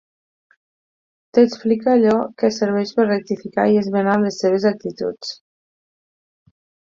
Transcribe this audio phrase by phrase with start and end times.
[1.37, 5.35] T'explique allò que serveix per rectificar i esmenar les seues actituds.